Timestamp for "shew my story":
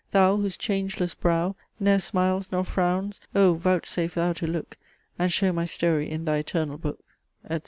5.31-6.09